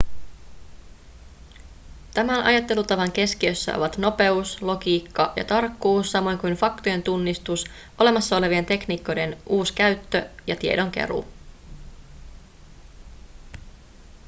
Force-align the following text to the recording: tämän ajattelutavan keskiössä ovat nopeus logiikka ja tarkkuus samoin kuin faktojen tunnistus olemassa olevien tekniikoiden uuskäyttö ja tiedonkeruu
tämän 2.13 2.43
ajattelutavan 2.43 3.11
keskiössä 3.11 3.77
ovat 3.77 3.97
nopeus 3.97 4.61
logiikka 4.61 5.33
ja 5.35 5.43
tarkkuus 5.43 6.11
samoin 6.11 6.37
kuin 6.37 6.55
faktojen 6.57 7.03
tunnistus 7.03 7.65
olemassa 7.99 8.37
olevien 8.37 8.65
tekniikoiden 8.65 9.37
uuskäyttö 9.49 10.29
ja 10.47 10.55
tiedonkeruu 10.55 11.25